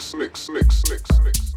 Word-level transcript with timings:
mix, 0.00 0.14
mix, 0.14 0.48
mix, 0.48 0.82
mix, 0.90 1.20
mix. 1.24 1.49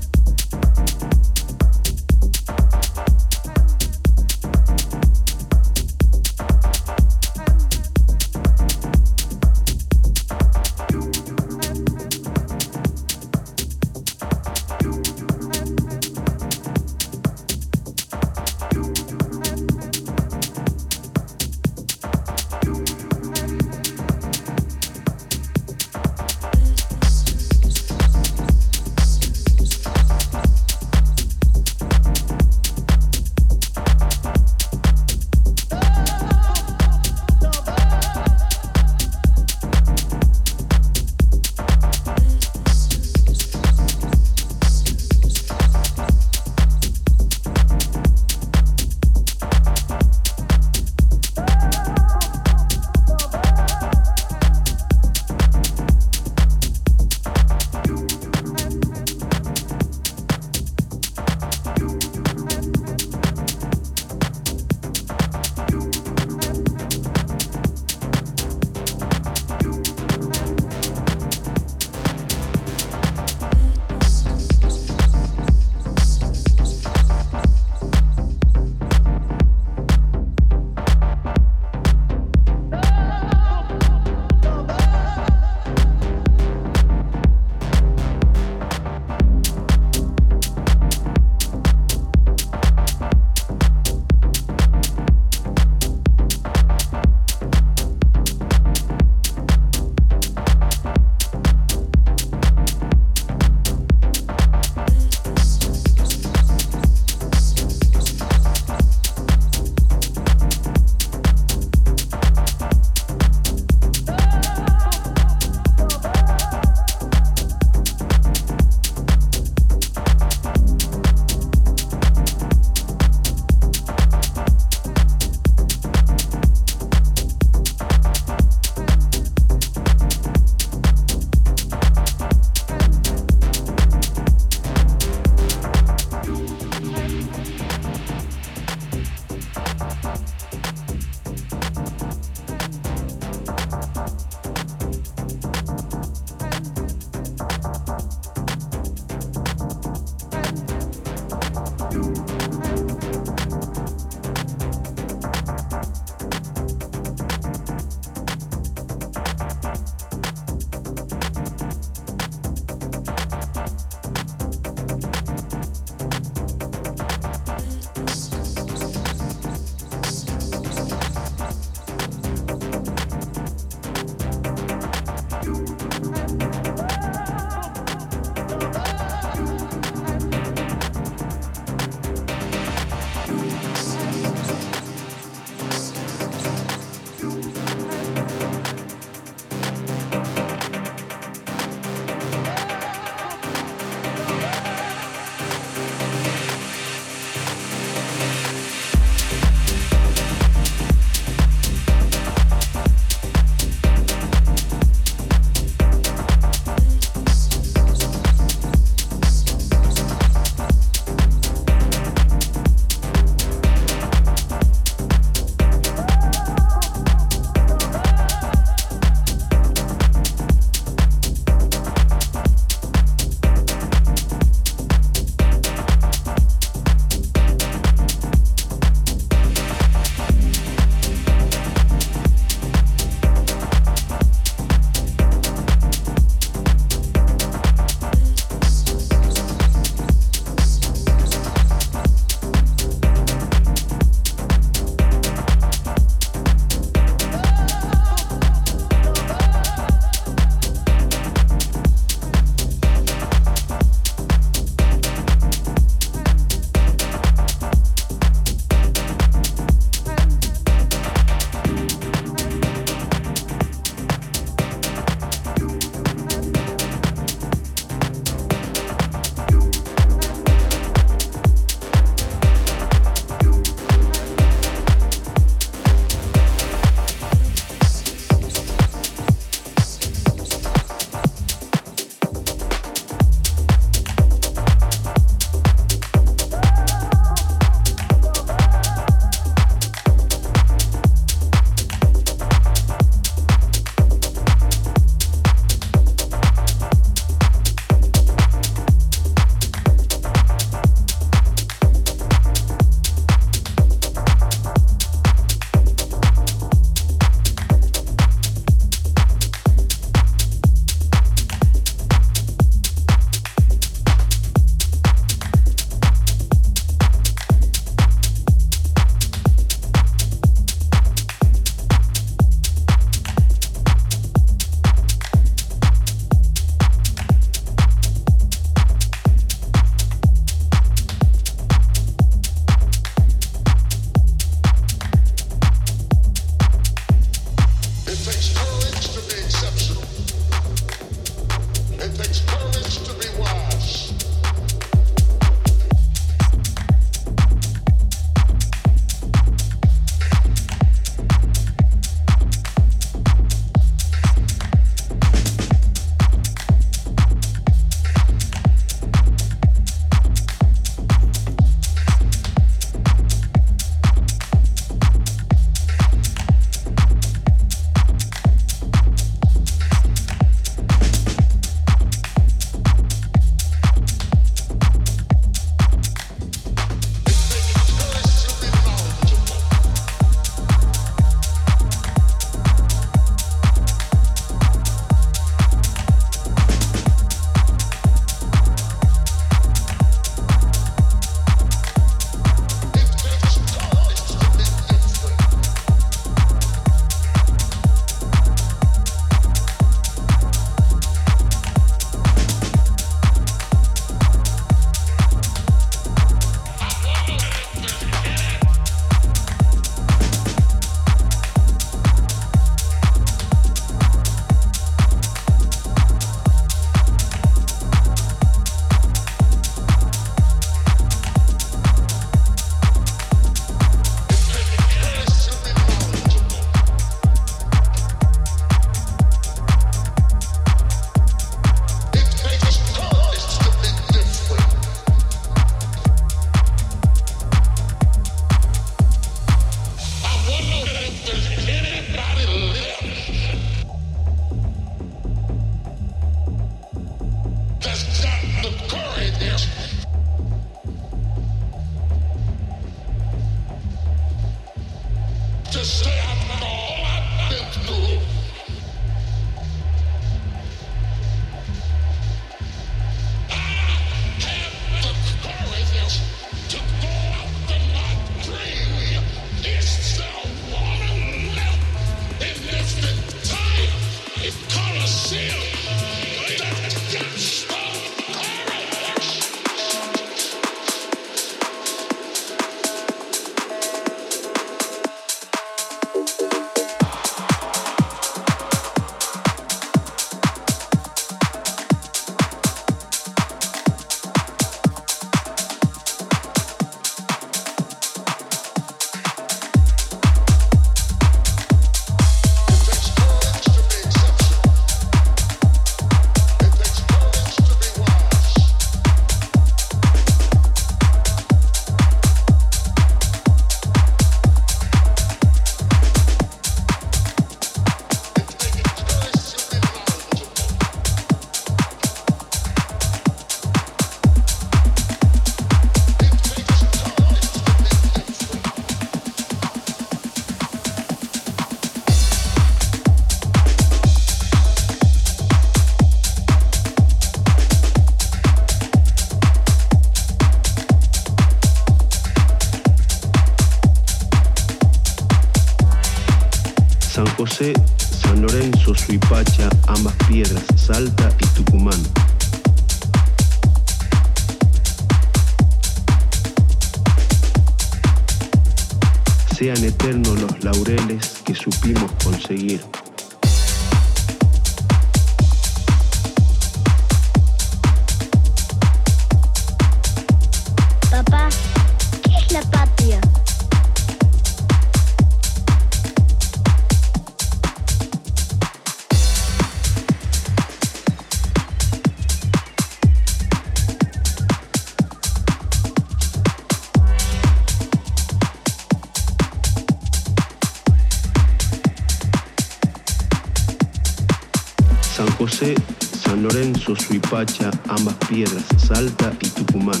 Salta 598.78 599.30
y 599.42 599.48
Tucumán, 599.48 600.00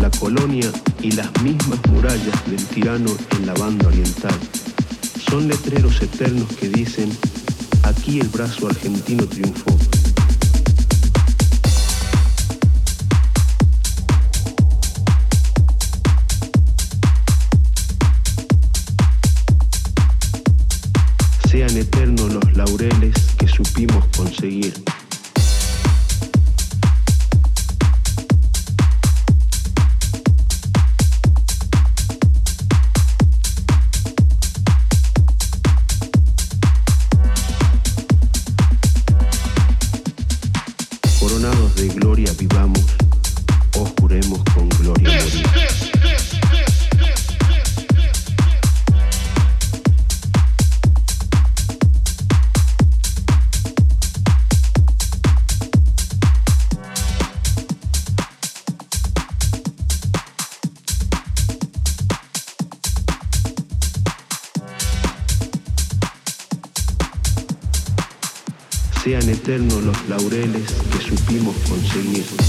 la 0.00 0.10
colonia 0.10 0.68
y 1.00 1.12
las 1.12 1.30
mismas 1.40 1.78
murallas 1.88 2.50
del 2.50 2.64
tirano 2.66 3.10
en 3.30 3.46
la 3.46 3.54
banda 3.54 3.86
oriental. 3.86 4.34
Son 5.30 5.46
letreros 5.46 6.02
eternos 6.02 6.48
que 6.58 6.68
dicen, 6.68 7.16
aquí 7.84 8.18
el 8.18 8.26
brazo 8.26 8.66
argentino 8.66 9.24
triunfó. 9.26 9.93
laureles 70.08 70.72
que 70.90 70.98
supimos 70.98 71.56
conseguir. 71.68 72.43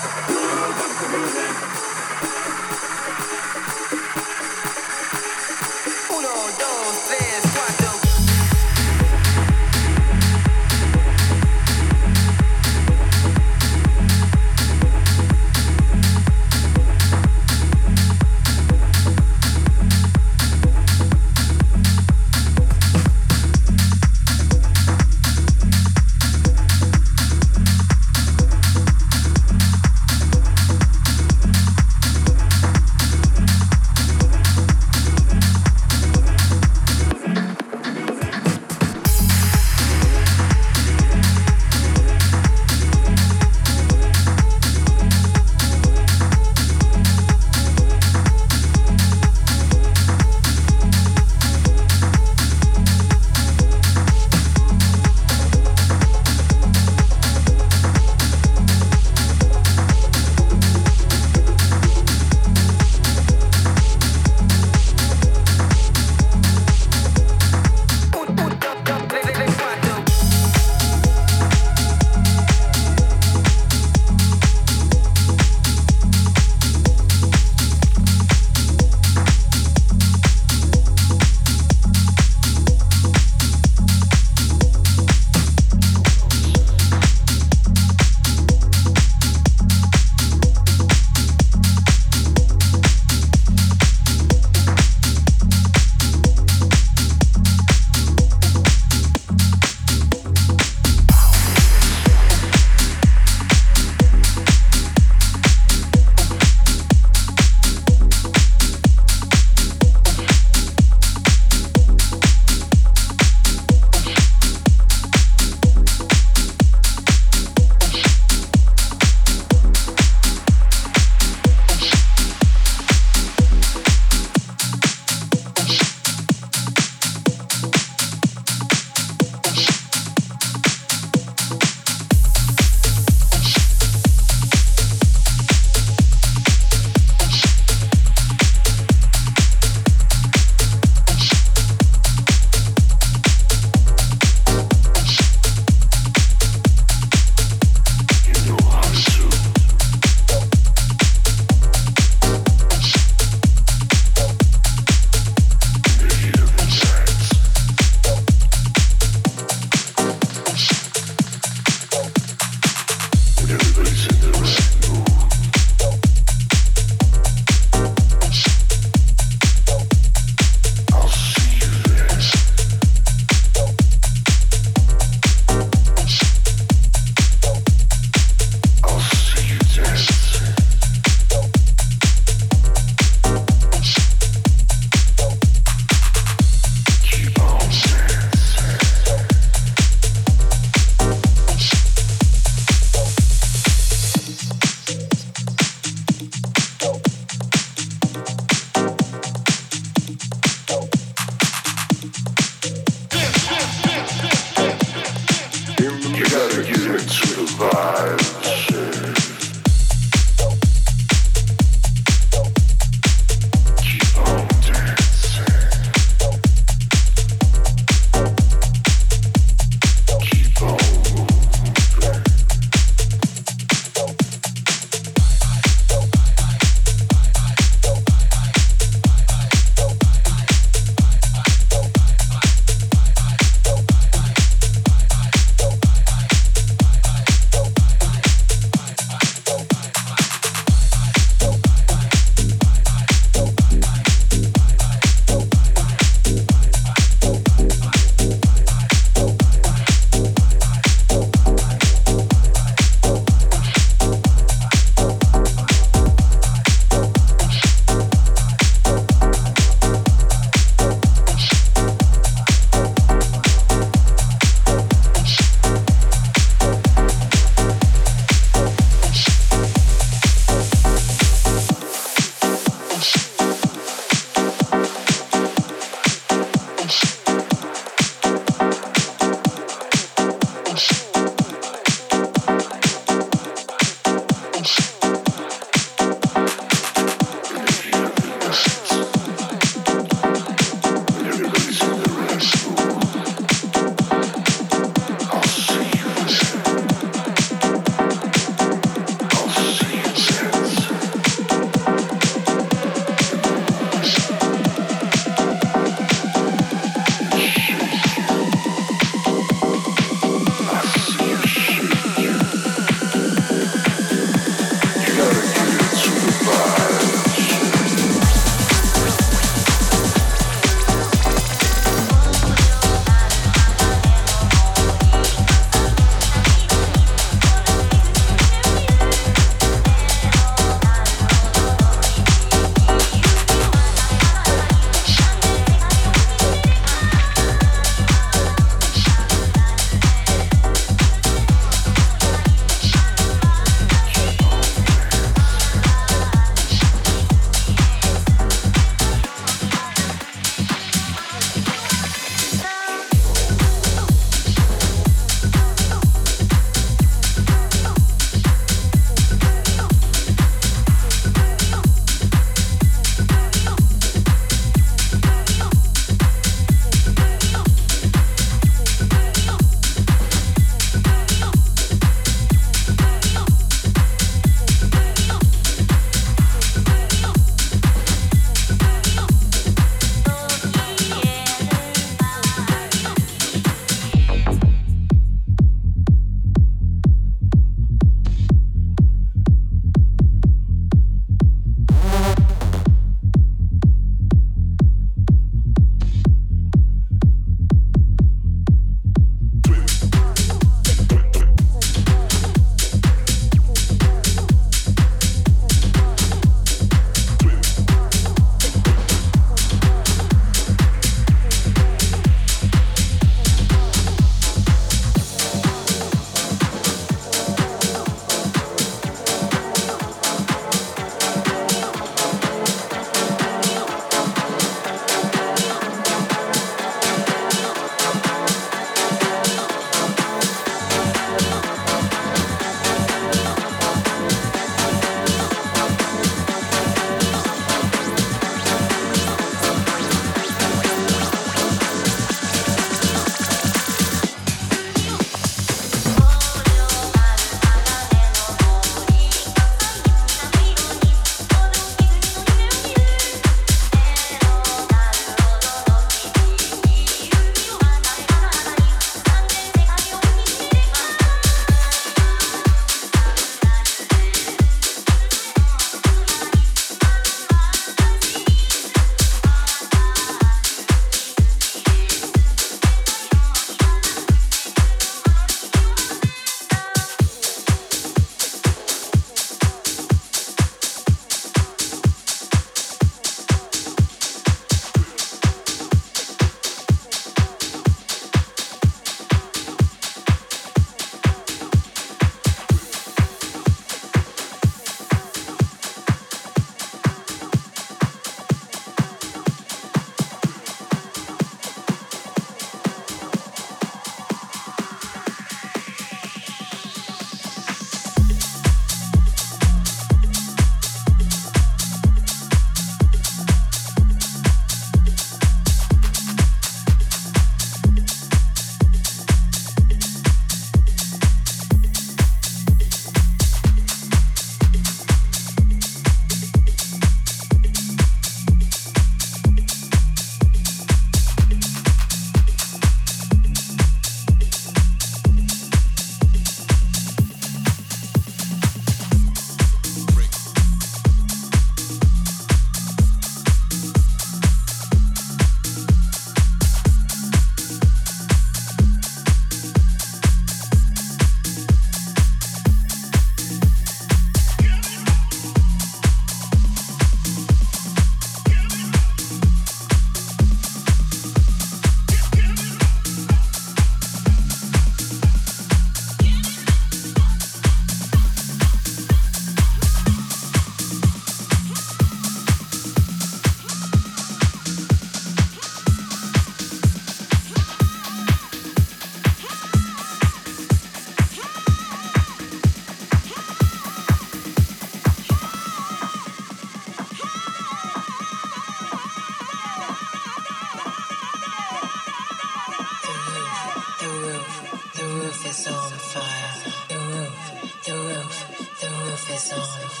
is 595.51 595.67
on 595.67 595.91
fire. 595.91 596.73
The 596.87 596.95
roof, 596.95 597.83
the 597.85 597.93
roof, 597.93 598.79
the 598.79 598.87
roof 598.87 599.35
is 599.35 599.51
on 599.51 599.59
fire. 599.59 600.00